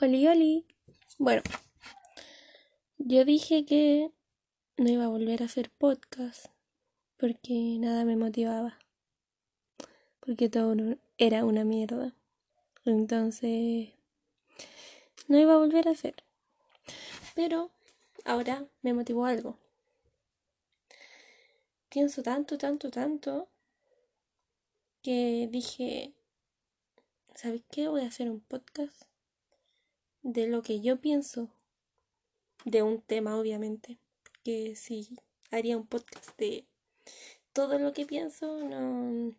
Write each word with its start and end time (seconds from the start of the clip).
Oli, 0.00 0.26
oli. 0.26 0.66
Bueno, 1.18 1.42
yo 2.98 3.24
dije 3.24 3.64
que 3.64 4.10
no 4.76 4.90
iba 4.90 5.04
a 5.04 5.08
volver 5.08 5.40
a 5.40 5.46
hacer 5.46 5.70
podcast 5.70 6.46
porque 7.16 7.76
nada 7.78 8.04
me 8.04 8.16
motivaba. 8.16 8.76
Porque 10.18 10.48
todo 10.48 10.74
era 11.16 11.44
una 11.44 11.62
mierda. 11.64 12.12
Entonces, 12.84 13.90
no 15.28 15.38
iba 15.38 15.54
a 15.54 15.58
volver 15.58 15.86
a 15.86 15.92
hacer. 15.92 16.16
Pero 17.36 17.70
ahora 18.24 18.66
me 18.82 18.94
motivó 18.94 19.26
algo. 19.26 19.60
Pienso 21.88 22.24
tanto, 22.24 22.58
tanto, 22.58 22.90
tanto 22.90 23.48
que 25.02 25.48
dije, 25.48 26.14
¿sabes 27.36 27.62
qué? 27.70 27.86
Voy 27.86 28.02
a 28.02 28.08
hacer 28.08 28.28
un 28.28 28.40
podcast 28.40 29.13
de 30.24 30.48
lo 30.48 30.62
que 30.62 30.80
yo 30.80 31.00
pienso 31.00 31.50
de 32.64 32.82
un 32.82 33.00
tema, 33.00 33.38
obviamente. 33.38 33.98
Que 34.42 34.74
si 34.74 35.08
haría 35.50 35.76
un 35.76 35.86
podcast 35.86 36.36
de 36.38 36.66
todo 37.52 37.78
lo 37.78 37.92
que 37.92 38.06
pienso, 38.06 38.64
no. 38.64 39.34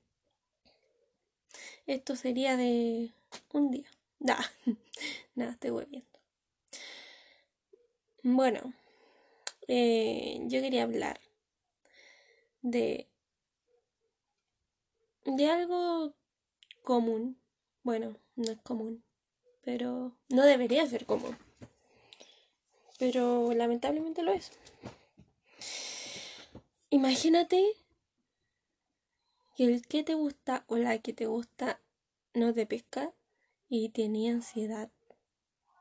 Esto 1.86 2.16
sería 2.16 2.56
de 2.56 3.12
un 3.52 3.72
día. 3.72 3.90
Nada, 4.20 4.50
nada, 5.36 5.52
estoy 5.52 5.72
volviendo. 5.72 6.08
Bueno, 8.23 8.73
eh, 9.67 10.40
yo 10.48 10.62
quería 10.62 10.84
hablar 10.84 11.20
de 12.62 13.08
de 15.26 15.50
algo 15.50 16.16
común. 16.81 17.40
Bueno, 17.84 18.17
no 18.36 18.52
es 18.52 18.62
común, 18.62 19.04
pero 19.66 20.16
no 20.30 20.46
debería 20.46 20.88
ser 20.88 21.05
común. 21.05 21.36
Pero 22.98 23.52
lamentablemente 23.54 24.22
lo 24.22 24.31
es. 24.31 24.52
Imagínate 26.92 27.62
que 29.58 29.66
el 29.66 29.86
que 29.86 30.04
te 30.04 30.14
gusta 30.14 30.64
o 30.67 30.78
la 30.78 31.00
que 31.00 31.12
te 31.12 31.26
gusta 31.26 31.81
no 32.34 32.54
te 32.54 32.66
pesca 32.66 33.14
y 33.67 33.89
tenía 33.89 34.31
ansiedad. 34.31 34.92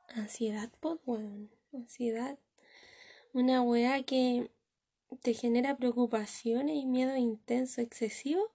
Ansiedad, 0.09 0.73
pues, 0.81 0.99
bueno, 1.05 1.49
ansiedad. 1.73 2.39
Una 3.33 3.63
weá 3.63 4.03
que 4.03 4.51
te 5.23 5.35
genera 5.35 5.77
preocupaciones 5.77 6.77
y 6.77 6.87
miedo 6.87 7.17
intenso, 7.17 7.81
excesivo 7.81 8.53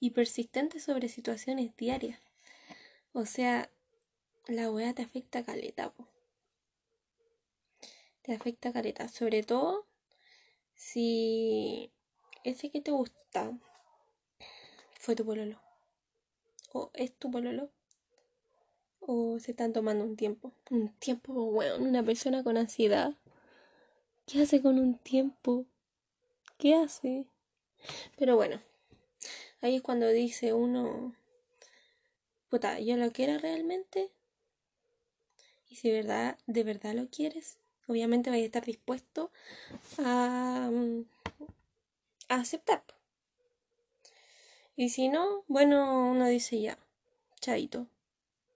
y 0.00 0.10
persistente 0.10 0.80
sobre 0.80 1.08
situaciones 1.08 1.76
diarias. 1.76 2.18
O 3.12 3.26
sea, 3.26 3.70
la 4.46 4.70
weá 4.70 4.92
te 4.94 5.02
afecta 5.02 5.44
caleta, 5.44 5.90
po. 5.90 6.08
Te 8.22 8.34
afecta 8.34 8.72
caleta. 8.72 9.08
Sobre 9.08 9.42
todo 9.42 9.86
si 10.74 11.92
ese 12.44 12.70
que 12.70 12.80
te 12.80 12.90
gusta 12.90 13.58
fue 14.98 15.16
tu 15.16 15.24
pololo. 15.24 15.60
O 16.72 16.90
es 16.94 17.12
tu 17.12 17.30
pololo. 17.30 17.70
O 19.00 19.38
se 19.38 19.50
están 19.50 19.72
tomando 19.72 20.04
un 20.04 20.16
tiempo. 20.16 20.52
Un 20.70 20.92
tiempo, 20.98 21.32
weón. 21.32 21.86
Una 21.86 22.02
persona 22.02 22.42
con 22.44 22.56
ansiedad. 22.56 23.14
¿Qué 24.26 24.42
hace 24.42 24.62
con 24.62 24.78
un 24.78 24.98
tiempo? 24.98 25.66
¿Qué 26.58 26.74
hace? 26.74 27.26
Pero 28.16 28.36
bueno, 28.36 28.60
ahí 29.60 29.76
es 29.76 29.82
cuando 29.82 30.08
dice 30.08 30.52
uno, 30.52 31.14
puta, 32.48 32.78
yo 32.78 32.96
lo 32.96 33.10
quiero 33.10 33.38
realmente. 33.38 34.12
Y 35.72 35.76
si 35.76 35.90
verdad, 35.90 36.36
de 36.46 36.64
verdad 36.64 36.92
lo 36.92 37.08
quieres, 37.08 37.56
obviamente 37.86 38.28
vais 38.28 38.42
a 38.42 38.44
estar 38.44 38.62
dispuesto 38.62 39.32
a, 39.96 40.70
a 42.28 42.34
aceptar. 42.34 42.84
Y 44.76 44.90
si 44.90 45.08
no, 45.08 45.44
bueno, 45.48 46.10
uno 46.10 46.26
dice 46.26 46.60
ya, 46.60 46.78
chaito, 47.40 47.86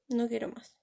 no 0.08 0.28
quiero 0.28 0.50
más. 0.50 0.76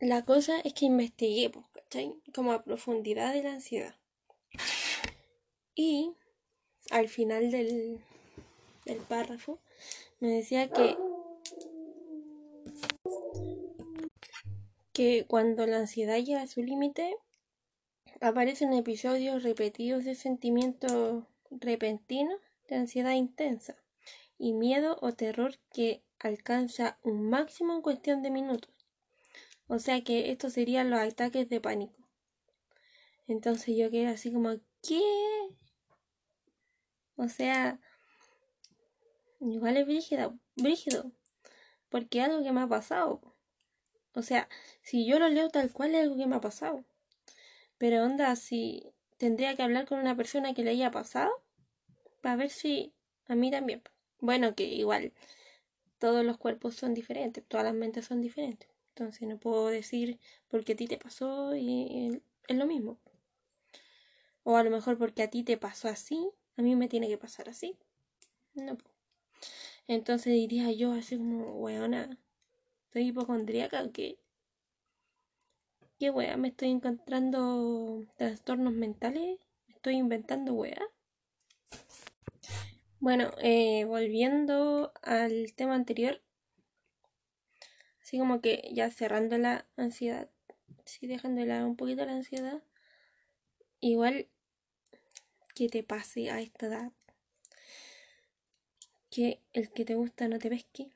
La 0.00 0.24
cosa 0.24 0.58
es 0.62 0.74
que 0.74 0.86
investigué, 0.86 1.52
¿cachai? 1.72 2.20
Como 2.34 2.50
a 2.50 2.64
profundidad 2.64 3.32
de 3.34 3.44
la 3.44 3.52
ansiedad. 3.52 3.94
Y 5.76 6.12
al 6.90 7.08
final 7.08 7.52
del 7.52 8.02
párrafo 9.08 9.60
me 10.18 10.30
decía 10.32 10.70
que 10.70 10.98
que 15.00 15.24
cuando 15.26 15.66
la 15.66 15.78
ansiedad 15.78 16.18
llega 16.18 16.42
a 16.42 16.46
su 16.46 16.62
límite 16.62 17.16
aparecen 18.20 18.74
episodios 18.74 19.42
repetidos 19.42 20.04
de 20.04 20.14
sentimientos 20.14 21.24
repentinos 21.50 22.38
de 22.68 22.76
ansiedad 22.76 23.12
intensa 23.12 23.76
y 24.36 24.52
miedo 24.52 24.98
o 25.00 25.12
terror 25.12 25.58
que 25.72 26.04
alcanza 26.18 26.98
un 27.02 27.30
máximo 27.30 27.74
en 27.74 27.80
cuestión 27.80 28.20
de 28.20 28.30
minutos. 28.30 28.74
O 29.68 29.78
sea 29.78 30.04
que 30.04 30.32
estos 30.32 30.52
serían 30.52 30.90
los 30.90 31.00
ataques 31.00 31.48
de 31.48 31.62
pánico. 31.62 31.96
Entonces 33.26 33.74
yo 33.78 33.90
quedé 33.90 34.08
así 34.08 34.30
como, 34.30 34.50
¿qué? 34.82 35.00
O 37.16 37.26
sea, 37.30 37.80
igual 39.40 39.78
es 39.78 39.86
brígido, 39.86 40.38
brígido, 40.56 41.10
porque 41.88 42.20
algo 42.20 42.42
que 42.42 42.52
me 42.52 42.60
ha 42.60 42.68
pasado. 42.68 43.30
O 44.14 44.22
sea, 44.22 44.48
si 44.82 45.06
yo 45.06 45.18
lo 45.18 45.28
leo 45.28 45.48
tal 45.50 45.72
cual 45.72 45.94
es 45.94 46.02
algo 46.02 46.16
que 46.16 46.26
me 46.26 46.36
ha 46.36 46.40
pasado. 46.40 46.84
Pero 47.78 48.04
onda, 48.04 48.34
si 48.36 48.92
tendría 49.16 49.56
que 49.56 49.62
hablar 49.62 49.86
con 49.86 49.98
una 50.00 50.16
persona 50.16 50.54
que 50.54 50.64
le 50.64 50.70
haya 50.70 50.90
pasado, 50.90 51.30
para 52.20 52.36
ver 52.36 52.50
si 52.50 52.92
a 53.26 53.34
mí 53.34 53.50
también. 53.50 53.82
Bueno, 54.20 54.54
que 54.54 54.64
igual 54.64 55.12
todos 55.98 56.24
los 56.24 56.38
cuerpos 56.38 56.74
son 56.74 56.94
diferentes, 56.94 57.44
todas 57.46 57.64
las 57.64 57.74
mentes 57.74 58.06
son 58.06 58.20
diferentes. 58.20 58.68
Entonces 58.90 59.28
no 59.28 59.38
puedo 59.38 59.68
decir 59.68 60.18
porque 60.48 60.72
a 60.72 60.76
ti 60.76 60.86
te 60.86 60.98
pasó 60.98 61.54
y 61.54 62.22
es 62.48 62.56
lo 62.56 62.66
mismo. 62.66 62.98
O 64.42 64.56
a 64.56 64.64
lo 64.64 64.70
mejor 64.70 64.98
porque 64.98 65.22
a 65.22 65.30
ti 65.30 65.42
te 65.44 65.56
pasó 65.56 65.88
así, 65.88 66.30
a 66.56 66.62
mí 66.62 66.74
me 66.74 66.88
tiene 66.88 67.08
que 67.08 67.18
pasar 67.18 67.48
así. 67.48 67.78
No. 68.54 68.76
Entonces 69.86 70.32
diría 70.32 70.70
yo 70.72 70.92
así 70.92 71.16
como, 71.16 71.56
weona, 71.56 72.18
¿soy 72.92 73.08
hipocondríaca 73.08 73.82
o 73.84 73.92
qué? 73.92 74.18
¿Qué 75.98 76.10
wea? 76.10 76.36
¿Me 76.36 76.48
estoy 76.48 76.70
encontrando 76.70 78.04
trastornos 78.16 78.72
mentales? 78.72 79.38
¿Me 79.68 79.74
estoy 79.74 79.96
inventando 79.96 80.54
wea? 80.54 80.82
Bueno, 82.98 83.30
eh, 83.42 83.84
volviendo 83.84 84.92
al 85.02 85.52
tema 85.54 85.74
anterior, 85.74 86.20
así 88.02 88.18
como 88.18 88.40
que 88.40 88.70
ya 88.72 88.90
cerrando 88.90 89.38
la 89.38 89.66
ansiedad, 89.76 90.28
si 90.84 91.06
dejando 91.06 91.44
de 91.44 91.64
un 91.64 91.76
poquito 91.76 92.04
la 92.04 92.12
ansiedad, 92.12 92.62
igual 93.80 94.28
que 95.54 95.68
te 95.68 95.82
pase 95.82 96.30
a 96.30 96.40
esta 96.40 96.66
edad, 96.66 96.92
que 99.10 99.40
el 99.52 99.70
que 99.70 99.84
te 99.84 99.94
gusta 99.94 100.28
no 100.28 100.38
te 100.38 100.50
pesque, 100.50 100.90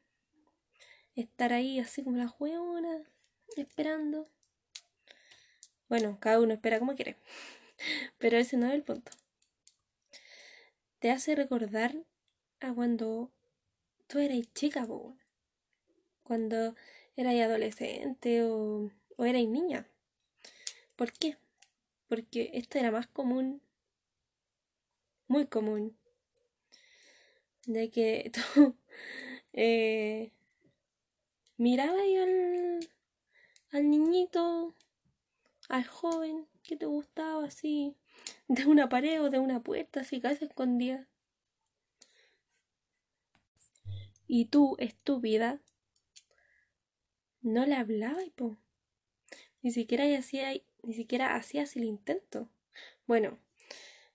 estar 1.14 1.52
ahí 1.52 1.78
así 1.78 2.02
como 2.02 2.16
la 2.16 2.34
huevona, 2.38 3.02
esperando. 3.56 4.28
Bueno, 5.88 6.18
cada 6.20 6.40
uno 6.40 6.54
espera 6.54 6.78
como 6.78 6.94
quiere, 6.94 7.16
pero 8.18 8.36
ese 8.36 8.56
no 8.56 8.66
es 8.66 8.74
el 8.74 8.82
punto. 8.82 9.12
Te 10.98 11.10
hace 11.10 11.34
recordar 11.34 11.94
a 12.60 12.72
cuando 12.72 13.30
tú 14.06 14.18
eras 14.18 14.40
chica, 14.54 14.86
cuando 16.22 16.74
eras 17.16 17.34
adolescente 17.34 18.42
o, 18.42 18.90
o 19.16 19.24
eras 19.24 19.46
niña. 19.46 19.86
¿Por 20.96 21.12
qué? 21.12 21.36
Porque 22.08 22.50
esto 22.54 22.78
era 22.78 22.90
más 22.90 23.06
común 23.06 23.60
muy 25.26 25.46
común 25.46 25.96
de 27.66 27.90
que 27.90 28.30
tú 28.54 28.76
eh, 29.52 30.32
mirabas 31.56 32.00
al, 32.00 32.88
al 33.70 33.90
niñito, 33.90 34.74
al 35.68 35.86
joven 35.86 36.46
que 36.62 36.76
te 36.76 36.86
gustaba 36.86 37.44
así, 37.44 37.96
de 38.48 38.66
una 38.66 38.88
pared 38.88 39.22
o 39.22 39.30
de 39.30 39.38
una 39.38 39.62
puerta, 39.62 40.00
así 40.00 40.20
casi 40.20 40.44
escondida. 40.44 41.06
Y 44.26 44.46
tú, 44.46 44.76
estúpida, 44.78 45.60
no 47.42 47.66
le 47.66 47.74
hablabas, 47.74 48.28
po. 48.34 48.56
Ni 49.62 49.70
siquiera 49.70 50.04
hacía, 50.18 50.52
ni 50.82 50.94
siquiera 50.94 51.36
hacías 51.36 51.76
el 51.76 51.84
intento. 51.84 52.48
Bueno, 53.06 53.38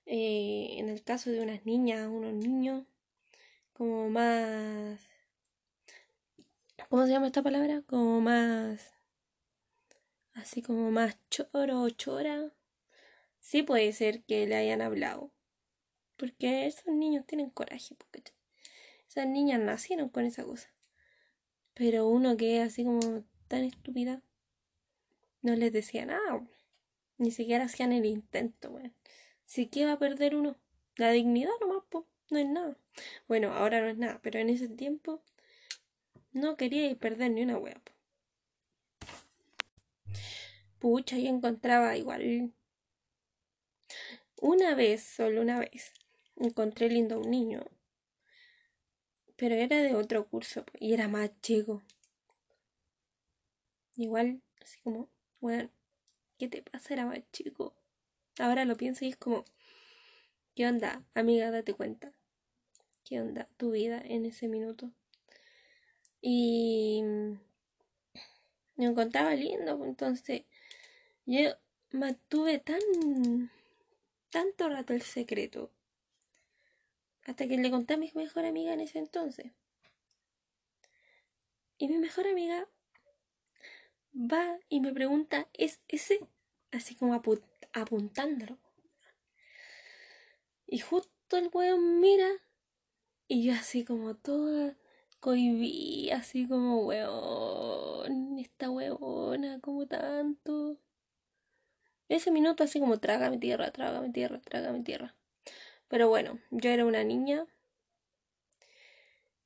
eh, 0.06 0.75
en 0.77 0.89
el 0.89 1.03
caso 1.03 1.30
de 1.30 1.41
unas 1.41 1.65
niñas, 1.65 2.07
unos 2.07 2.33
niños, 2.33 2.86
como 3.74 4.09
más 4.09 5.09
¿Cómo 6.89 7.06
se 7.06 7.12
llama 7.12 7.27
esta 7.27 7.44
palabra? 7.44 7.83
Como 7.83 8.19
más. 8.19 8.95
Así 10.33 10.63
como 10.63 10.89
más 10.89 11.19
choro 11.30 11.83
o 11.83 11.89
chora. 11.91 12.51
Sí 13.39 13.62
puede 13.62 13.94
ser 13.94 14.24
que 14.24 14.47
le 14.47 14.56
hayan 14.56 14.81
hablado. 14.81 15.31
Porque 16.18 16.65
esos 16.65 16.88
niños 16.88 17.27
tienen 17.27 17.51
coraje. 17.51 17.95
Porque 17.95 18.24
esas 19.07 19.27
niñas 19.27 19.59
nacieron 19.59 20.09
con 20.09 20.25
esa 20.25 20.44
cosa. 20.44 20.74
Pero 21.75 22.07
uno 22.07 22.36
que 22.38 22.59
es 22.59 22.68
así 22.68 22.83
como 22.83 23.24
tan 23.47 23.65
estúpida. 23.65 24.24
No 25.44 25.56
les 25.56 25.71
decía 25.71 26.07
nada. 26.07 26.44
Ni 27.19 27.30
siquiera 27.30 27.65
hacían 27.65 27.91
el 27.91 28.06
intento, 28.07 28.71
weón. 28.71 28.95
Sí 29.45 29.68
que 29.68 29.86
va 29.86 29.91
a 29.91 30.00
perder 30.00 30.36
uno. 30.36 30.57
La 30.95 31.12
dignidad 31.12 31.51
nomás, 31.62 31.83
po. 31.88 32.07
No 32.31 32.39
es 32.39 32.47
nada. 32.47 32.75
Bueno, 33.27 33.53
ahora 33.53 33.80
no 33.80 33.89
es 33.89 33.97
nada, 33.97 34.19
pero 34.24 34.39
en 34.39 34.50
ese 34.50 34.68
tiempo 34.69 35.21
no 36.31 36.56
quería 36.58 36.96
perder 36.96 37.31
ni 37.31 37.44
una 37.44 37.58
wea. 37.58 37.81
Pucha, 40.80 41.18
yo 41.18 41.30
encontraba 41.30 41.98
igual. 41.98 42.54
Una 44.42 44.76
vez, 44.76 45.04
solo 45.04 45.42
una 45.42 45.60
vez, 45.60 45.94
encontré 46.38 46.90
lindo 46.90 47.16
a 47.16 47.20
un 47.20 47.30
niño. 47.30 47.66
Pero 49.36 49.56
era 49.56 49.78
de 49.78 49.96
otro 49.96 50.28
curso 50.28 50.66
y 50.80 50.94
era 50.94 51.08
más 51.08 51.31
chico. 51.42 51.84
Igual, 53.96 54.42
así 54.62 54.80
como, 54.82 55.10
bueno, 55.42 55.70
¿qué 56.38 56.48
te 56.48 56.62
pasa? 56.62 56.94
Era 56.94 57.06
más 57.06 57.20
chico. 57.34 57.75
Ahora 58.38 58.64
lo 58.64 58.78
pienso 58.78 59.04
y 59.04 59.10
es 59.10 59.18
como, 59.18 59.44
¿qué 60.56 60.66
onda, 60.68 61.04
amiga? 61.14 61.52
Date 61.52 61.74
cuenta. 61.74 62.14
¿Qué 63.04 63.20
onda 63.20 63.50
tu 63.58 63.72
vida 63.72 64.02
en 64.06 64.25
ese 64.25 64.48
minuto? 64.48 64.94
Y 66.21 67.01
me 68.75 68.86
encontraba 68.86 69.33
lindo, 69.36 69.83
entonces 69.86 70.44
yo 71.25 71.51
mantuve 71.92 72.60
tan 72.60 72.80
tanto 74.30 74.69
rato 74.69 74.94
el 74.94 75.01
secreto 75.01 75.71
hasta 77.24 77.48
que 77.48 77.57
le 77.57 77.69
conté 77.69 77.94
a 77.94 77.98
mi 77.98 78.12
mejor 78.16 78.45
amiga 78.45 78.74
en 78.74 78.80
ese 78.80 79.00
entonces. 79.00 79.51
Y 81.77 81.88
mi 81.88 81.98
mejor 81.98 82.27
amiga 82.27 82.68
va 84.13 84.60
y 84.68 84.81
me 84.81 84.94
pregunta, 84.94 85.48
¿es 85.54 85.80
ese? 85.88 86.19
Así 86.72 86.95
como 86.95 87.22
apuntándolo. 87.74 88.57
Y 90.65 90.80
justo 90.80 91.38
el 91.38 91.50
weón 91.54 92.00
mira 92.00 92.30
y 93.27 93.44
yo 93.44 93.54
así 93.54 93.86
como 93.86 94.15
toda 94.15 94.75
cohibí, 95.19 96.10
así 96.12 96.48
como 96.48 96.81
weón, 96.86 98.39
esta 98.39 98.69
weona, 98.69 99.60
como 99.62 99.86
tanto. 99.88 100.77
Ese 102.10 102.31
minuto 102.31 102.63
así 102.63 102.80
como 102.80 103.00
traga 103.00 103.30
mi 103.30 103.38
tierra, 103.38 103.71
traga 103.71 104.01
mi 104.01 104.12
tierra, 104.12 104.42
traga 104.42 104.71
mi 104.71 104.83
tierra. 104.83 105.16
Pero 105.88 106.10
bueno, 106.10 106.39
yo 106.51 106.69
era 106.71 106.86
una 106.86 107.04
niña. 107.04 107.45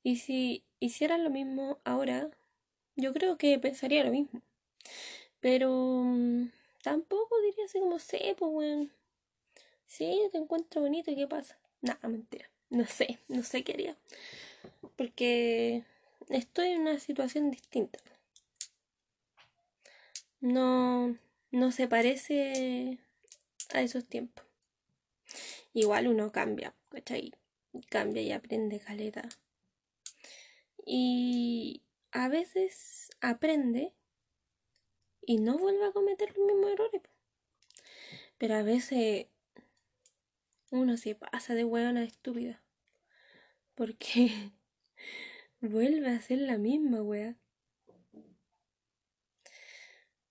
Y 0.02 0.16
si 0.16 0.64
hicieran 0.80 1.24
lo 1.24 1.30
mismo 1.30 1.78
ahora, 1.84 2.30
yo 2.96 3.12
creo 3.12 3.38
que 3.38 3.58
pensaría 3.58 4.04
lo 4.04 4.10
mismo. 4.10 4.42
Pero 5.40 5.70
mm, 6.04 6.50
tampoco 6.82 7.36
diría 7.42 7.64
así 7.66 7.80
como, 7.80 7.98
sé, 7.98 8.34
pues, 8.38 8.50
weón. 8.52 8.92
Sí, 9.86 10.20
te 10.32 10.38
encuentro 10.38 10.82
bonito, 10.82 11.10
¿y 11.10 11.16
qué 11.16 11.26
pasa? 11.26 11.58
Nada, 11.82 12.08
mentira. 12.08 12.50
No 12.70 12.86
sé, 12.86 13.18
no 13.28 13.42
sé 13.42 13.62
qué 13.62 13.72
haría. 13.74 13.96
Porque 14.96 15.84
estoy 16.28 16.68
en 16.68 16.82
una 16.82 16.98
situación 16.98 17.50
distinta. 17.50 17.98
No, 20.40 21.16
no 21.50 21.72
se 21.72 21.88
parece 21.88 22.98
a 23.72 23.80
esos 23.80 24.04
tiempos. 24.04 24.44
Igual 25.72 26.06
uno 26.06 26.30
cambia, 26.30 26.74
¿cachai? 26.88 27.32
Cambia 27.88 28.22
y 28.22 28.30
aprende 28.30 28.78
caleta. 28.78 29.28
Y 30.86 31.82
a 32.12 32.28
veces 32.28 33.10
aprende 33.20 33.92
y 35.26 35.38
no 35.38 35.58
vuelve 35.58 35.86
a 35.86 35.92
cometer 35.92 36.36
los 36.36 36.46
mismos 36.46 36.70
errores. 36.72 37.02
Pero 38.38 38.54
a 38.54 38.62
veces 38.62 39.26
uno 40.70 40.96
se 40.96 41.14
pasa 41.14 41.54
de 41.54 41.64
hueona 41.64 42.04
estúpida. 42.04 42.62
Porque 43.74 44.52
vuelve 45.68 46.08
a 46.08 46.20
ser 46.20 46.38
la 46.38 46.58
misma 46.58 47.02
wea. 47.02 47.36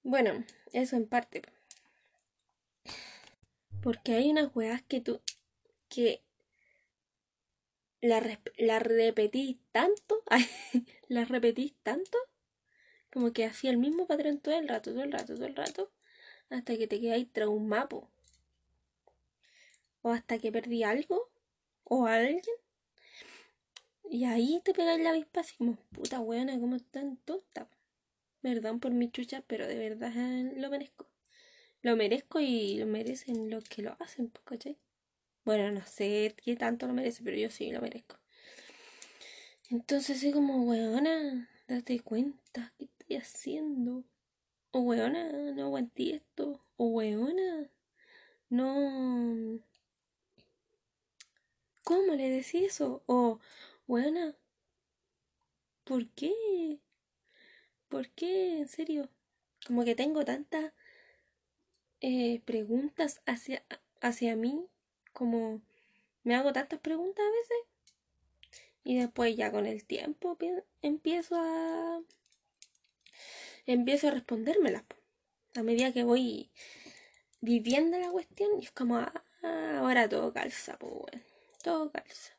Bueno, 0.03 0.43
eso 0.73 0.95
en 0.95 1.07
parte. 1.07 1.41
Porque 3.81 4.13
hay 4.13 4.29
unas 4.29 4.55
weas 4.55 4.81
que 4.83 5.01
tú. 5.01 5.21
que. 5.89 6.21
La, 8.01 8.19
repetís 8.79 9.57
tanto. 9.71 10.23
la 11.07 11.25
repetís 11.25 11.73
tanto. 11.83 12.17
Como 13.11 13.31
que 13.31 13.45
hacía 13.45 13.71
el 13.71 13.77
mismo 13.77 14.07
patrón 14.07 14.39
todo 14.39 14.57
el 14.57 14.67
rato, 14.67 14.91
todo 14.91 15.03
el 15.03 15.11
rato, 15.11 15.35
todo 15.35 15.45
el 15.45 15.55
rato. 15.55 15.91
Hasta 16.49 16.77
que 16.77 16.87
te 16.87 16.99
quedáis 16.99 17.31
traumapo. 17.31 18.09
O 20.01 20.11
hasta 20.11 20.37
que 20.39 20.51
perdí 20.51 20.83
algo. 20.83 21.31
O 21.85 22.07
alguien. 22.07 22.62
Y 24.13 24.25
ahí 24.25 24.61
te 24.63 24.75
pegáis 24.75 25.01
la 25.01 25.09
avispa 25.09 25.39
así 25.39 25.55
como, 25.57 25.75
puta 25.91 26.19
weona, 26.19 26.59
como 26.59 26.79
tan 26.79 27.17
tonta. 27.17 27.67
Perdón 28.43 28.79
por 28.79 28.91
mi 28.91 29.09
chucha, 29.09 29.43
pero 29.47 29.65
de 29.65 29.75
verdad 29.75 30.13
lo 30.55 30.69
merezco. 30.69 31.07
Lo 31.81 31.95
merezco 31.95 32.39
y 32.39 32.77
lo 32.77 32.85
merecen 32.85 33.49
los 33.49 33.63
que 33.63 33.81
lo 33.81 33.97
hacen, 33.99 34.31
¿cachai? 34.43 34.77
Bueno, 35.45 35.71
no 35.71 35.83
sé 35.87 36.35
qué 36.45 36.55
tanto 36.55 36.85
lo 36.85 36.93
merece, 36.93 37.23
pero 37.23 37.37
yo 37.37 37.49
sí 37.49 37.71
lo 37.71 37.81
merezco. 37.81 38.17
Entonces 39.71 40.19
soy 40.19 40.31
como, 40.31 40.61
weona, 40.61 41.49
date 41.67 41.99
cuenta, 42.01 42.71
¿qué 42.77 42.85
estoy 42.85 43.15
haciendo? 43.15 44.03
O 44.69 44.81
weona, 44.81 45.31
no 45.31 45.63
aguanté 45.63 46.17
esto. 46.17 46.63
O 46.77 46.85
weona, 46.89 47.67
no... 48.51 49.59
¿Cómo 51.83 52.13
le 52.13 52.29
decís 52.29 52.61
eso? 52.61 53.01
O, 53.07 53.39
weona, 53.87 54.35
¿por 55.83 56.07
qué? 56.09 56.79
¿Por 57.89 58.09
qué? 58.09 58.59
En 58.59 58.67
serio. 58.67 59.09
Como 59.67 59.85
que 59.85 59.95
tengo 59.95 60.25
tantas 60.25 60.73
eh, 62.01 62.41
preguntas 62.45 63.21
hacia, 63.25 63.63
hacia 64.01 64.35
mí. 64.35 64.67
Como 65.11 65.61
me 66.23 66.35
hago 66.35 66.53
tantas 66.53 66.79
preguntas 66.79 67.23
a 67.25 67.31
veces. 67.31 67.57
Y 68.83 68.97
después 68.97 69.35
ya 69.35 69.51
con 69.51 69.65
el 69.65 69.85
tiempo 69.85 70.37
empiezo 70.81 71.35
a... 71.35 72.01
Empiezo 73.65 74.07
a 74.07 74.11
respondérmelas. 74.11 74.83
A 75.55 75.63
medida 75.63 75.93
que 75.93 76.03
voy 76.03 76.51
viviendo 77.41 77.97
la 77.99 78.09
cuestión. 78.09 78.59
Y 78.59 78.65
es 78.65 78.71
como, 78.71 78.97
ah, 78.97 79.23
ahora 79.77 80.09
todo 80.09 80.33
calza, 80.33 80.77
pues. 80.79 81.21
Todo 81.61 81.91
calza. 81.91 82.33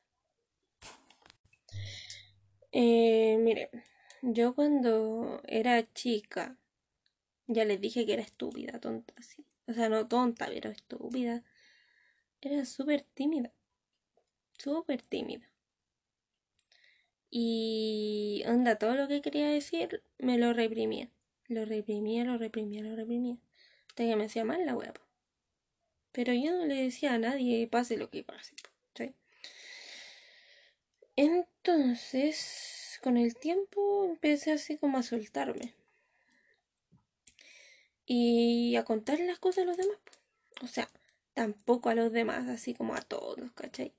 Eh, 2.77 3.37
mire, 3.39 3.71
yo 4.23 4.55
cuando 4.57 5.41
era 5.47 5.93
chica, 5.95 6.59
ya 7.47 7.65
les 7.65 7.81
dije 7.81 8.05
que 8.05 8.15
era 8.15 8.23
estúpida, 8.23 8.81
tonta, 8.81 9.15
sí. 9.23 9.47
O 9.69 9.73
sea, 9.75 9.89
no 9.89 10.09
tonta, 10.09 10.47
pero 10.49 10.71
estúpida. 10.71 11.45
Era 12.41 12.65
súper 12.65 13.07
tímida. 13.15 13.53
Súper 14.59 15.03
tímida. 15.03 15.49
Y 17.31 18.43
anda, 18.47 18.77
todo 18.77 18.97
lo 18.97 19.07
que 19.09 19.23
quería 19.23 19.49
decir 19.49 20.03
me 20.19 20.37
lo 20.39 20.53
reprimía. 20.53 21.11
Lo 21.47 21.65
reprimía, 21.65 22.25
lo 22.25 22.39
reprimía, 22.39 22.83
lo 22.83 22.97
reprimía. 22.97 23.39
Hasta 23.89 24.05
que 24.05 24.17
me 24.17 24.25
hacía 24.25 24.45
mal 24.45 24.67
la 24.67 24.75
hueá. 24.77 24.95
Pero 26.13 26.33
yo 26.33 26.53
no 26.59 26.67
le 26.67 26.75
decía 26.75 27.15
a 27.15 27.19
nadie, 27.19 27.69
pase 27.69 27.97
lo 27.97 28.11
que 28.11 28.25
pase. 28.25 28.55
¿sí? 28.95 29.15
Entonces, 31.17 32.99
con 33.03 33.17
el 33.17 33.37
tiempo 33.37 34.07
empecé 34.07 34.53
así 34.53 34.77
como 34.77 34.99
a 34.99 35.03
soltarme. 35.03 35.75
Y 38.07 38.77
a 38.77 38.85
contar 38.85 39.21
las 39.21 39.39
cosas 39.39 39.65
a 39.65 39.67
los 39.67 39.77
demás. 39.77 39.99
O 40.63 40.67
sea, 40.67 40.89
tampoco 41.35 41.89
a 41.89 41.95
los 41.95 42.13
demás, 42.13 42.49
así 42.49 42.75
como 42.75 42.95
a 42.95 43.01
todos, 43.03 43.53
¿cachai? 43.53 43.93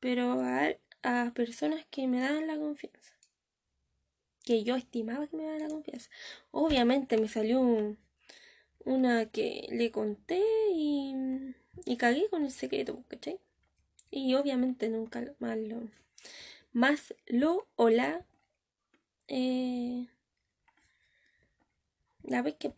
Pero 0.00 0.42
a, 0.42 1.32
personas 1.34 1.86
que 1.90 2.06
me 2.08 2.20
daban 2.20 2.46
la 2.46 2.56
confianza. 2.56 3.14
Que 4.44 4.64
yo 4.64 4.76
estimaba 4.76 5.26
que 5.28 5.36
me 5.36 5.44
daban 5.44 5.60
la 5.60 5.68
confianza. 5.68 6.10
Obviamente 6.50 7.18
me 7.18 7.28
salió 7.28 7.96
una 8.84 9.26
que 9.30 9.66
le 9.70 9.90
conté 9.92 10.42
y, 10.72 11.14
y 11.84 11.96
cagué 11.96 12.28
con 12.30 12.44
el 12.44 12.50
secreto, 12.50 13.04
¿cachai? 13.08 13.38
Y 14.10 14.34
obviamente 14.34 14.88
nunca 14.88 15.22
más 15.38 15.58
lo, 15.58 15.82
más 16.72 17.14
lo 17.26 17.66
o 17.76 17.90
la 17.90 18.24
eh, 19.28 20.06
la 22.22 22.42
vez 22.42 22.56
que 22.56 22.72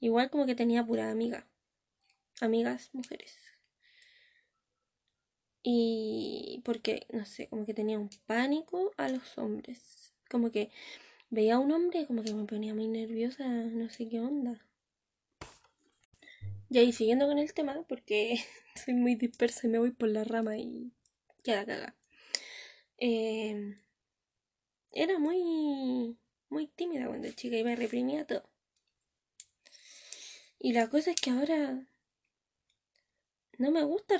igual 0.00 0.30
como 0.30 0.46
que 0.46 0.54
tenía 0.54 0.84
pura 0.84 1.10
amiga, 1.10 1.46
amigas 2.40 2.90
mujeres. 2.92 3.36
Y 5.62 6.62
porque, 6.64 7.06
no 7.12 7.26
sé, 7.26 7.48
como 7.48 7.66
que 7.66 7.74
tenía 7.74 7.98
un 7.98 8.08
pánico 8.26 8.92
a 8.96 9.08
los 9.08 9.36
hombres. 9.36 10.14
Como 10.30 10.50
que 10.50 10.70
veía 11.28 11.56
a 11.56 11.58
un 11.58 11.72
hombre 11.72 12.06
como 12.06 12.22
que 12.22 12.34
me 12.34 12.44
ponía 12.44 12.74
muy 12.74 12.88
nerviosa, 12.88 13.46
no 13.46 13.90
sé 13.90 14.08
qué 14.08 14.20
onda. 14.20 14.64
Y 16.70 16.78
ahí 16.78 16.92
siguiendo 16.92 17.26
con 17.26 17.38
el 17.38 17.52
tema, 17.52 17.82
porque 17.88 18.38
soy 18.84 18.94
muy 18.94 19.16
dispersa 19.16 19.66
y 19.66 19.70
me 19.70 19.78
voy 19.78 19.90
por 19.90 20.08
la 20.08 20.24
rama 20.24 20.56
y 20.56 20.92
queda 21.40 21.66
caga. 21.66 21.96
Eh, 22.98 23.76
era 24.92 25.18
muy, 25.18 26.18
muy 26.48 26.66
tímida 26.66 27.06
cuando 27.06 27.30
chica 27.32 27.56
y 27.56 27.64
me 27.64 27.76
reprimía 27.76 28.26
todo. 28.26 28.48
Y 30.58 30.72
la 30.72 30.88
cosa 30.90 31.12
es 31.12 31.20
que 31.20 31.30
ahora 31.30 31.86
no 33.56 33.70
me 33.70 33.82
gusta 33.82 34.16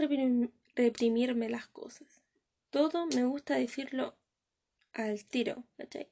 reprimirme 0.75 1.49
las 1.49 1.67
cosas. 1.67 2.23
Todo 2.71 3.07
me 3.07 3.25
gusta 3.25 3.57
decirlo 3.57 4.17
al 4.93 5.25
tiro, 5.25 5.65
¿cachai? 5.77 6.09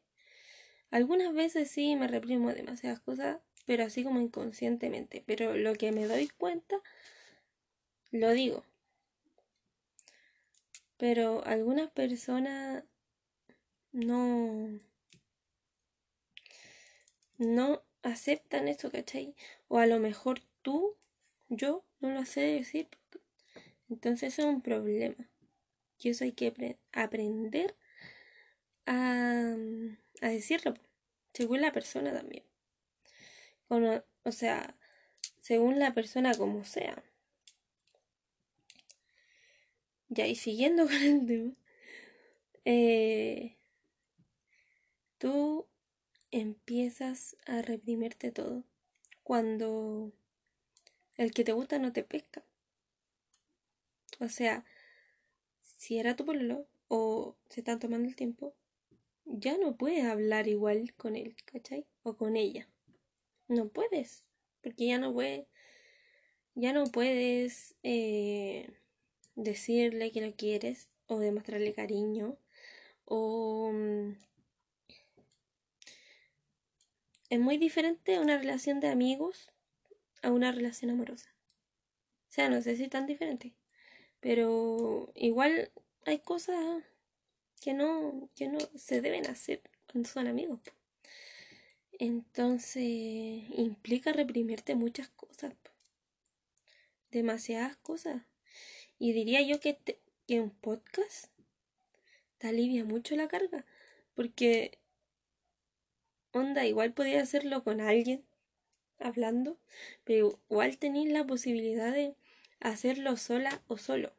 Algunas 0.90 1.34
veces 1.34 1.70
sí 1.70 1.96
me 1.96 2.08
reprimo 2.08 2.52
demasiadas 2.52 3.00
cosas, 3.00 3.40
pero 3.66 3.84
así 3.84 4.02
como 4.02 4.20
inconscientemente. 4.20 5.22
Pero 5.26 5.56
lo 5.56 5.74
que 5.74 5.92
me 5.92 6.06
doy 6.06 6.28
cuenta, 6.28 6.76
lo 8.10 8.30
digo. 8.32 8.64
Pero 10.98 11.44
algunas 11.46 11.90
personas 11.90 12.84
no 13.92 14.78
no 17.38 17.82
aceptan 18.02 18.68
eso, 18.68 18.90
¿cachai? 18.90 19.34
O 19.68 19.78
a 19.78 19.86
lo 19.86 19.98
mejor 20.00 20.40
tú, 20.62 20.96
yo, 21.48 21.84
no 22.00 22.10
lo 22.10 22.24
sé 22.24 22.40
decir. 22.40 22.88
Entonces 23.88 24.38
es 24.38 24.44
un 24.44 24.60
problema. 24.60 25.30
Y 26.00 26.10
eso 26.10 26.24
hay 26.24 26.32
que 26.32 26.78
aprender 26.92 27.76
a, 28.86 29.56
a 30.20 30.28
decirlo, 30.28 30.74
según 31.32 31.60
la 31.60 31.72
persona 31.72 32.12
también. 32.12 32.44
o 33.68 34.32
sea, 34.32 34.76
según 35.40 35.78
la 35.78 35.94
persona 35.94 36.34
como 36.34 36.64
sea. 36.64 37.02
Ya, 40.08 40.26
y 40.26 40.36
siguiendo 40.36 40.84
con 40.86 40.94
el 40.94 41.26
tema, 41.26 41.52
eh, 42.64 43.56
tú 45.18 45.66
empiezas 46.30 47.36
a 47.46 47.62
reprimirte 47.62 48.30
todo 48.30 48.64
cuando 49.22 50.12
el 51.16 51.32
que 51.32 51.44
te 51.44 51.52
gusta 51.52 51.78
no 51.78 51.92
te 51.92 52.02
pesca. 52.02 52.44
O 54.20 54.28
sea, 54.28 54.64
si 55.76 55.98
era 55.98 56.16
tu 56.16 56.24
pueblo 56.24 56.66
o 56.88 57.36
se 57.48 57.60
están 57.60 57.78
tomando 57.78 58.08
el 58.08 58.16
tiempo, 58.16 58.54
ya 59.24 59.56
no 59.58 59.76
puedes 59.76 60.04
hablar 60.04 60.48
igual 60.48 60.94
con 60.94 61.14
él, 61.16 61.36
¿cachai? 61.44 61.86
O 62.02 62.16
con 62.16 62.36
ella. 62.36 62.68
No 63.46 63.68
puedes, 63.68 64.24
porque 64.62 64.86
ya 64.86 64.98
no 64.98 65.12
puedes, 65.12 65.46
ya 66.54 66.72
no 66.72 66.84
puedes 66.84 67.76
eh, 67.82 68.37
decirle 69.38 70.10
que 70.10 70.20
lo 70.20 70.34
quieres 70.34 70.88
o 71.06 71.18
demostrarle 71.20 71.72
cariño 71.72 72.36
o 73.04 73.70
mm, 73.72 74.16
es 77.30 77.40
muy 77.40 77.56
diferente 77.56 78.18
una 78.18 78.36
relación 78.36 78.80
de 78.80 78.88
amigos 78.88 79.50
a 80.22 80.30
una 80.30 80.52
relación 80.52 80.90
amorosa. 80.90 81.30
O 82.28 82.32
sea, 82.32 82.48
no 82.48 82.60
sé 82.60 82.76
si 82.76 82.88
tan 82.88 83.06
diferente, 83.06 83.54
pero 84.20 85.10
igual 85.14 85.70
hay 86.04 86.18
cosas 86.18 86.84
que 87.60 87.74
no, 87.74 88.28
que 88.34 88.48
no 88.48 88.58
se 88.76 89.00
deben 89.00 89.26
hacer 89.26 89.62
cuando 89.90 90.08
son 90.08 90.26
amigos. 90.26 90.60
Entonces 91.92 92.84
implica 92.84 94.12
reprimirte 94.12 94.74
muchas 94.74 95.08
cosas, 95.08 95.54
demasiadas 97.10 97.76
cosas. 97.78 98.22
Y 98.98 99.12
diría 99.12 99.42
yo 99.42 99.60
que, 99.60 99.78
que 100.26 100.40
un 100.40 100.50
podcast 100.50 101.30
te 102.38 102.48
alivia 102.48 102.84
mucho 102.84 103.16
la 103.16 103.28
carga, 103.28 103.64
porque 104.14 104.78
onda, 106.32 106.66
igual 106.66 106.92
podía 106.92 107.22
hacerlo 107.22 107.64
con 107.64 107.80
alguien 107.80 108.24
hablando, 108.98 109.58
pero 110.04 110.40
igual 110.50 110.78
tenéis 110.78 111.10
la 111.10 111.26
posibilidad 111.26 111.92
de 111.92 112.14
hacerlo 112.60 113.16
sola 113.16 113.62
o 113.68 113.76
solo. 113.76 114.12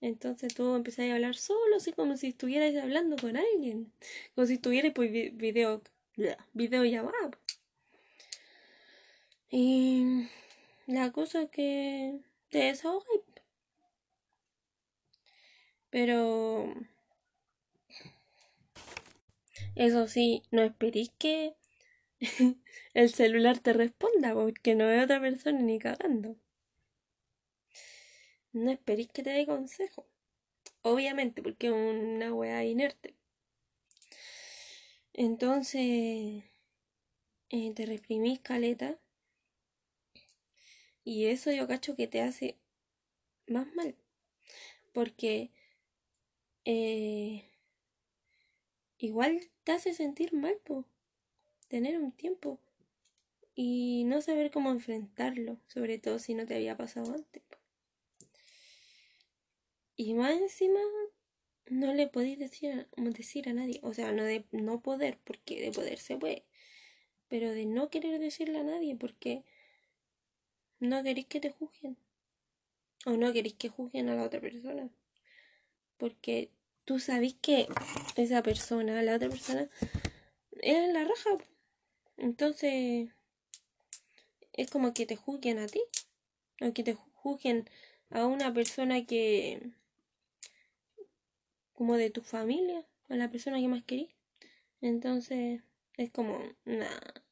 Entonces 0.00 0.54
tú 0.54 0.74
empezáis 0.74 1.12
a 1.12 1.14
hablar 1.16 1.36
solo, 1.36 1.76
así 1.76 1.92
como 1.92 2.16
si 2.16 2.28
estuvierais 2.28 2.76
hablando 2.76 3.16
con 3.16 3.36
alguien, 3.36 3.92
como 4.34 4.46
si 4.46 4.54
estuvierais 4.54 4.94
pues 4.94 5.10
video, 5.12 5.82
video 6.54 6.84
llamada. 6.84 7.30
Y 9.50 10.28
la 10.86 11.12
cosa 11.12 11.46
que 11.46 12.20
te 12.48 12.58
desahogáis. 12.58 13.29
Pero 15.90 16.74
eso 19.74 20.08
sí, 20.08 20.42
no 20.50 20.62
esperéis 20.62 21.10
que 21.18 21.54
el 22.94 23.10
celular 23.10 23.58
te 23.58 23.72
responda, 23.72 24.34
porque 24.34 24.74
no 24.74 24.88
es 24.90 25.04
otra 25.04 25.20
persona 25.20 25.60
ni 25.60 25.78
cagando. 25.78 26.36
No 28.52 28.70
esperéis 28.70 29.08
que 29.08 29.22
te 29.22 29.30
dé 29.30 29.46
consejo. 29.46 30.06
Obviamente, 30.82 31.42
porque 31.42 31.68
es 31.68 31.72
una 31.72 32.32
weá 32.34 32.64
inerte. 32.64 33.14
Entonces, 35.12 36.44
eh, 37.50 37.72
te 37.74 37.86
reprimís 37.86 38.40
caleta. 38.40 38.98
Y 41.04 41.26
eso 41.26 41.50
yo 41.52 41.66
cacho 41.66 41.96
que 41.96 42.06
te 42.06 42.20
hace 42.22 42.58
más 43.46 43.66
mal. 43.74 43.94
Porque 44.92 45.50
eh, 46.72 47.44
igual 48.98 49.40
te 49.64 49.72
hace 49.72 49.92
sentir 49.92 50.32
mal, 50.32 50.56
po. 50.64 50.84
Tener 51.68 51.98
un 51.98 52.12
tiempo 52.12 52.60
y 53.54 54.04
no 54.04 54.22
saber 54.22 54.50
cómo 54.50 54.70
enfrentarlo, 54.70 55.58
sobre 55.66 55.98
todo 55.98 56.18
si 56.18 56.34
no 56.34 56.46
te 56.46 56.54
había 56.54 56.76
pasado 56.76 57.12
antes. 57.12 57.42
Y 59.96 60.14
más 60.14 60.32
encima, 60.32 60.80
no 61.66 61.92
le 61.92 62.06
podéis 62.06 62.38
decir 62.38 62.88
decir 62.96 63.48
a 63.48 63.52
nadie, 63.52 63.80
o 63.82 63.92
sea, 63.92 64.12
no 64.12 64.24
de 64.24 64.44
no 64.52 64.80
poder, 64.80 65.18
porque 65.24 65.60
de 65.60 65.72
poder 65.72 65.98
se 65.98 66.16
puede, 66.16 66.44
pero 67.28 67.50
de 67.50 67.66
no 67.66 67.90
querer 67.90 68.18
decirle 68.20 68.60
a 68.60 68.64
nadie, 68.64 68.96
porque 68.96 69.44
no 70.78 71.02
queréis 71.02 71.26
que 71.26 71.40
te 71.40 71.50
juzguen, 71.50 71.96
o 73.06 73.12
no 73.16 73.32
queréis 73.32 73.54
que 73.54 73.68
juzguen 73.68 74.08
a 74.08 74.14
la 74.14 74.24
otra 74.24 74.40
persona, 74.40 74.88
porque 75.98 76.50
tú 76.90 76.98
sabes 76.98 77.34
que 77.40 77.68
esa 78.16 78.42
persona, 78.42 79.00
la 79.00 79.14
otra 79.14 79.28
persona, 79.28 79.68
es 80.60 80.92
la 80.92 81.04
raja. 81.04 81.30
Entonces, 82.16 83.10
es 84.54 84.70
como 84.72 84.92
que 84.92 85.06
te 85.06 85.14
juzguen 85.14 85.60
a 85.60 85.68
ti, 85.68 85.80
o 86.60 86.72
que 86.72 86.82
te 86.82 86.94
juzguen 87.14 87.70
a 88.10 88.26
una 88.26 88.52
persona 88.52 89.06
que, 89.06 89.70
como 91.74 91.96
de 91.96 92.10
tu 92.10 92.22
familia, 92.22 92.84
a 93.08 93.14
la 93.14 93.30
persona 93.30 93.60
que 93.60 93.68
más 93.68 93.84
querís. 93.84 94.10
Entonces, 94.80 95.62
es 95.96 96.10
como, 96.10 96.40
nada. 96.64 97.22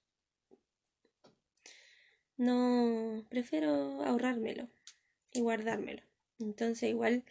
No, 2.37 3.25
prefiero 3.29 4.05
ahorrármelo 4.05 4.69
y 5.33 5.41
guardármelo. 5.41 6.05
Entonces, 6.39 6.91
igual 6.91 7.25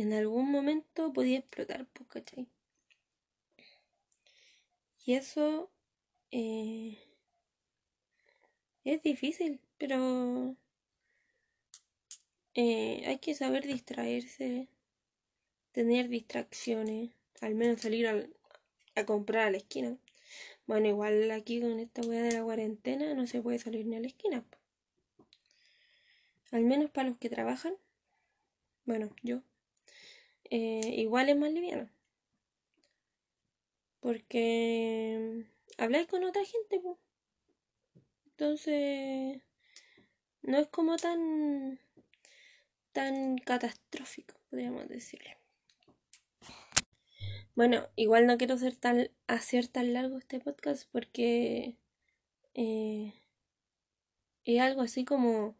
en 0.00 0.12
algún 0.12 0.50
momento 0.50 1.12
podía 1.12 1.38
explotar, 1.38 1.86
pues, 1.92 2.08
¿cachai? 2.08 2.48
Y 5.04 5.14
eso 5.14 5.70
eh, 6.30 6.98
es 8.84 9.02
difícil, 9.02 9.60
pero 9.78 10.56
eh, 12.54 13.02
hay 13.06 13.18
que 13.18 13.34
saber 13.34 13.66
distraerse, 13.66 14.68
tener 15.72 16.08
distracciones, 16.08 17.10
al 17.40 17.54
menos 17.54 17.80
salir 17.80 18.06
a, 18.06 19.06
comprar 19.06 19.48
a 19.48 19.50
la 19.50 19.56
esquina. 19.56 19.96
Bueno, 20.66 20.88
igual 20.88 21.30
aquí 21.30 21.60
con 21.60 21.80
esta 21.80 22.02
weá 22.02 22.22
de 22.22 22.32
la 22.32 22.44
cuarentena 22.44 23.14
no 23.14 23.26
se 23.26 23.40
puede 23.42 23.58
salir 23.58 23.86
ni 23.86 23.96
a 23.96 24.00
la 24.00 24.06
esquina. 24.08 24.44
Al 26.52 26.64
menos 26.64 26.90
para 26.90 27.08
los 27.08 27.18
que 27.18 27.30
trabajan. 27.30 27.74
Bueno, 28.84 29.14
yo. 29.22 29.42
Eh, 30.50 30.94
igual 30.96 31.28
es 31.28 31.36
más 31.36 31.52
liviano. 31.52 31.88
Porque 34.00 35.46
habláis 35.78 36.06
con 36.08 36.24
otra 36.24 36.44
gente. 36.44 36.80
Entonces, 38.26 39.42
no 40.42 40.58
es 40.58 40.68
como 40.68 40.96
tan 40.96 41.78
tan 42.92 43.38
catastrófico, 43.38 44.34
podríamos 44.50 44.88
decirle. 44.88 45.36
Bueno, 47.54 47.88
igual 47.96 48.26
no 48.26 48.38
quiero 48.38 48.56
ser 48.56 48.76
tan, 48.76 49.10
hacer 49.26 49.68
tan 49.68 49.92
largo 49.92 50.18
este 50.18 50.40
podcast 50.40 50.88
porque 50.90 51.76
eh, 52.54 53.14
es 54.44 54.60
algo 54.60 54.82
así 54.82 55.04
como... 55.04 55.54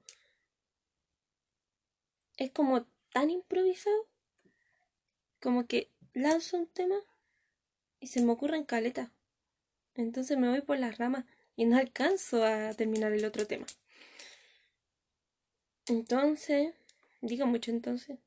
Es 2.37 2.51
como 2.53 2.87
tan 3.13 3.29
improvisado, 3.29 4.09
como 5.41 5.67
que 5.67 5.91
lanzo 6.13 6.57
un 6.59 6.67
tema 6.67 6.97
y 8.01 8.09
se 8.09 8.23
me 8.23 8.33
ocurre 8.33 8.57
en 8.57 8.65
caleta. 8.65 9.13
Entonces 9.95 10.39
me 10.39 10.49
voy 10.49 10.61
por 10.63 10.79
las 10.79 10.99
ramas 10.99 11.25
y 11.57 11.65
no 11.65 11.77
alcanzo 11.77 12.45
a 12.45 12.75
terminar 12.75 13.13
el 13.13 13.25
otro 13.25 13.47
tema. 13.47 13.67
Entonces, 15.87 16.73
digo 17.21 17.47
mucho 17.47 17.71
entonces. 17.71 18.19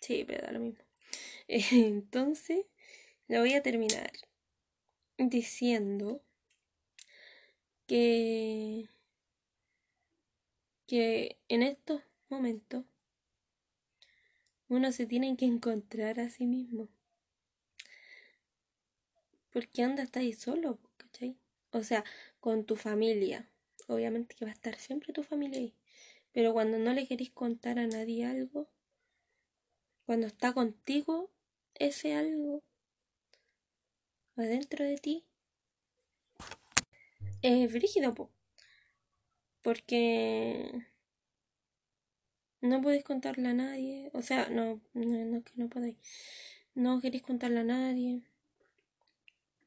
Sí, 0.00 0.24
pero 0.26 0.46
da 0.46 0.52
lo 0.52 0.60
mismo. 0.60 0.84
Entonces, 1.48 2.66
lo 3.28 3.40
voy 3.40 3.54
a 3.54 3.62
terminar 3.62 4.10
diciendo 5.18 6.22
que, 7.86 8.88
que 10.86 11.38
en 11.48 11.62
estos 11.62 12.02
momentos 12.28 12.84
uno 14.68 14.92
se 14.92 15.06
tiene 15.06 15.36
que 15.36 15.46
encontrar 15.46 16.20
a 16.20 16.30
sí 16.30 16.46
mismo. 16.46 16.88
Porque 19.50 19.82
anda 19.82 20.02
está 20.02 20.20
ahí 20.20 20.32
solo, 20.32 20.78
¿cachai? 20.96 21.36
O 21.70 21.82
sea, 21.82 22.04
con 22.40 22.64
tu 22.64 22.76
familia. 22.76 23.48
Obviamente 23.86 24.34
que 24.34 24.44
va 24.44 24.50
a 24.50 24.54
estar 24.54 24.76
siempre 24.78 25.12
tu 25.12 25.22
familia 25.22 25.60
ahí. 25.60 25.74
Pero 26.32 26.52
cuando 26.52 26.78
no 26.78 26.92
le 26.92 27.06
queréis 27.06 27.30
contar 27.30 27.78
a 27.78 27.86
nadie 27.86 28.26
algo, 28.26 28.68
cuando 30.06 30.26
está 30.26 30.52
contigo, 30.52 31.30
ese 31.74 32.14
algo 32.14 32.62
adentro 34.36 34.84
de 34.84 34.96
ti, 34.96 35.24
es 37.42 37.72
brígido, 37.72 38.14
po. 38.14 38.30
Porque 39.62 40.86
no 42.64 42.80
podéis 42.80 43.04
contarle 43.04 43.48
a 43.48 43.52
nadie. 43.52 44.10
O 44.14 44.22
sea, 44.22 44.48
no, 44.48 44.80
no, 44.94 45.24
no 45.26 45.44
que 45.44 45.52
no 45.56 45.68
podéis. 45.68 45.98
No 46.74 47.00
queréis 47.00 47.22
contarle 47.22 47.60
a 47.60 47.64
nadie. 47.64 48.22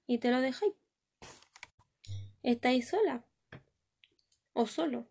Y 0.08 0.18
te 0.18 0.32
lo 0.32 0.42
dejáis. 0.42 0.74
Estáis 2.42 2.88
sola. 2.90 3.24
O 4.54 4.66
solo. 4.66 5.08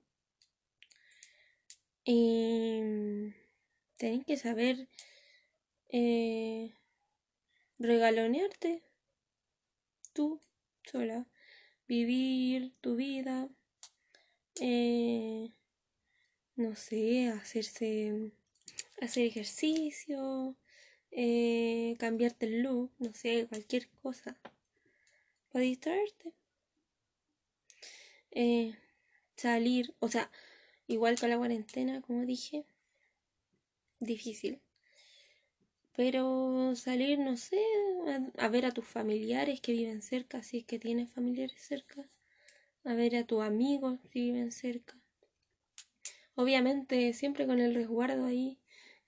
Y 2.04 2.80
tenéis 3.98 4.24
que 4.26 4.36
saber 4.36 4.88
eh, 5.88 6.74
regalonearte 7.78 8.82
tú 10.12 10.40
sola, 10.84 11.26
vivir 11.86 12.74
tu 12.80 12.96
vida, 12.96 13.48
eh, 14.60 15.52
no 16.56 16.74
sé, 16.76 17.28
hacerse, 17.28 18.32
hacer 19.00 19.26
ejercicio, 19.26 20.56
eh, 21.10 21.96
cambiarte 21.98 22.46
el 22.46 22.62
look, 22.62 22.92
no 22.98 23.12
sé, 23.14 23.46
cualquier 23.48 23.88
cosa 24.02 24.36
para 25.52 25.64
distraerte. 25.64 26.32
Eh, 28.30 28.74
salir, 29.36 29.94
o 30.00 30.08
sea, 30.08 30.30
igual 30.86 31.18
con 31.18 31.30
la 31.30 31.38
cuarentena, 31.38 32.02
como 32.02 32.24
dije, 32.26 32.66
difícil. 34.00 34.60
Pero 35.94 36.74
salir, 36.76 37.18
no 37.18 37.36
sé, 37.38 37.62
a, 38.36 38.48
ver 38.48 38.66
a 38.66 38.72
tus 38.72 38.86
familiares 38.86 39.60
que 39.62 39.72
viven 39.72 40.02
cerca, 40.02 40.42
si 40.42 40.58
es 40.58 40.64
que 40.66 40.78
tienes 40.78 41.10
familiares 41.10 41.62
cerca, 41.62 42.06
a 42.84 42.94
ver 42.94 43.16
a 43.16 43.24
tus 43.24 43.42
amigos 43.42 43.98
si 44.12 44.20
viven 44.20 44.52
cerca. 44.52 44.98
Obviamente 46.38 47.14
siempre 47.14 47.46
con 47.46 47.60
el 47.60 47.74
resguardo 47.74 48.26
ahí, 48.26 48.58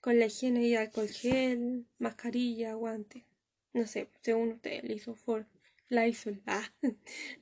con 0.01 0.17
la 0.17 0.25
higiene 0.25 0.63
y 0.63 0.75
alcohol 0.75 1.07
gel, 1.07 1.85
mascarilla, 1.99 2.73
guante. 2.73 3.23
No 3.71 3.85
sé, 3.85 4.09
según 4.21 4.53
usted, 4.53 4.83
Lisofor, 4.83 5.45
Lysol, 5.89 6.41
ah, 6.47 6.67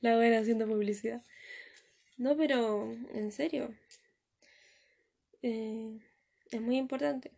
la 0.02 0.16
voy 0.16 0.26
haciendo 0.26 0.66
publicidad. 0.66 1.24
No, 2.18 2.36
pero 2.36 2.92
en 3.14 3.32
serio, 3.32 3.74
eh, 5.40 5.98
es 6.50 6.60
muy 6.60 6.76
importante. 6.76 7.32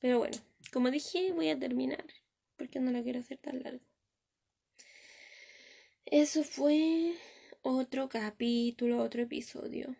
Pero 0.00 0.18
bueno, 0.18 0.38
como 0.72 0.90
dije, 0.90 1.30
voy 1.32 1.50
a 1.50 1.58
terminar 1.58 2.06
porque 2.56 2.80
no 2.80 2.90
lo 2.90 3.02
quiero 3.02 3.20
hacer 3.20 3.36
tan 3.36 3.62
largo. 3.62 3.84
Eso 6.06 6.42
fue 6.42 7.14
otro 7.60 8.08
capítulo, 8.08 9.02
otro 9.02 9.20
episodio 9.20 9.94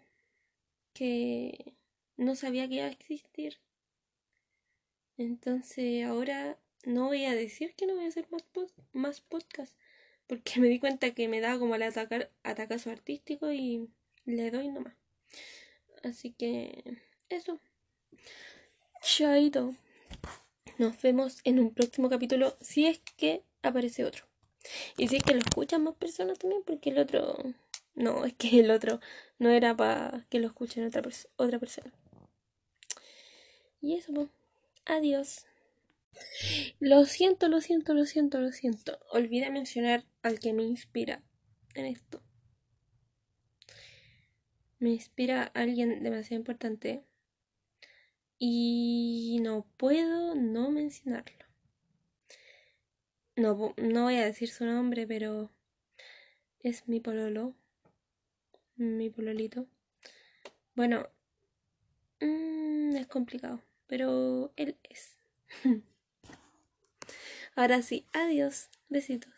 que 0.99 1.75
no 2.17 2.35
sabía 2.35 2.69
que 2.69 2.77
iba 2.77 2.87
a 2.87 2.91
existir. 2.91 3.59
Entonces 5.17 6.05
ahora 6.05 6.59
no 6.85 7.07
voy 7.07 7.25
a 7.25 7.35
decir 7.35 7.75
que 7.75 7.87
no 7.87 7.95
voy 7.95 8.05
a 8.05 8.09
hacer 8.09 8.27
más, 8.31 8.45
más 8.93 9.21
podcast 9.21 9.75
porque 10.29 10.61
me 10.61 10.69
di 10.69 10.79
cuenta 10.79 11.11
que 11.13 11.27
me 11.27 11.41
da 11.41 11.59
como 11.59 11.75
el 11.75 11.83
atacar, 11.83 12.31
atacazo 12.45 12.91
artístico 12.91 13.51
y 13.51 13.89
le 14.27 14.51
doy 14.51 14.69
nomás. 14.69 14.95
Así 16.05 16.31
que 16.33 16.99
eso. 17.31 17.59
Chaito. 19.03 19.75
Nos 20.77 21.01
vemos 21.03 21.39
en 21.45 21.59
un 21.59 21.75
próximo 21.75 22.09
capítulo 22.09 22.57
si 22.61 22.87
es 22.87 23.01
que 23.17 23.43
aparece 23.63 24.05
otro. 24.05 24.27
Y 24.97 25.09
si 25.09 25.17
es 25.17 25.25
que 25.25 25.33
lo 25.33 25.41
escuchan 25.41 25.83
más 25.83 25.95
personas 25.95 26.39
también, 26.39 26.63
porque 26.65 26.91
el 26.91 26.99
otro... 26.99 27.37
No, 27.99 28.25
es 28.25 28.35
que 28.35 28.61
el 28.61 28.71
otro 28.71 29.01
no 29.41 29.51
era 29.51 29.77
para 29.77 30.25
que 30.31 30.39
lo 30.39 30.47
escuchen 30.47 30.87
otra, 30.87 31.03
otra 31.37 31.59
persona. 31.59 31.93
Y 33.81 33.97
eso, 33.97 34.13
pues. 34.15 34.29
Adiós. 34.87 35.47
Lo 36.79 37.05
siento, 37.07 37.49
lo 37.49 37.61
siento, 37.61 37.95
lo 37.95 38.07
siento, 38.07 38.41
lo 38.41 38.53
siento. 38.53 39.01
Olvidé 39.11 39.51
mencionar 39.51 40.05
al 40.23 40.39
que 40.39 40.53
me 40.53 40.63
inspira 40.63 41.23
en 41.75 41.87
esto. 41.87 42.23
Me 44.79 44.91
inspira 44.91 45.51
alguien 45.55 46.05
demasiado 46.05 46.39
importante 46.39 47.05
y 48.39 49.41
no 49.43 49.67
puedo 49.77 50.37
no 50.37 50.71
mencionarlo. 50.71 51.47
No, 53.35 53.75
no 53.77 54.05
voy 54.05 54.17
a 54.17 54.25
decir 54.25 54.51
su 54.51 54.65
nombre, 54.67 55.05
pero 55.05 55.51
es 56.61 56.87
mi 56.87 57.01
pololo. 57.01 57.58
Mi 58.79 59.11
pololito. 59.11 59.67
Bueno, 60.77 61.09
mm, 62.21 62.95
es 62.97 63.07
complicado, 63.09 63.61
pero 63.89 64.53
él 64.57 64.77
es. 64.85 65.19
Ahora 67.57 67.83
sí, 67.83 68.07
adiós. 68.13 68.71
Besitos. 68.89 69.38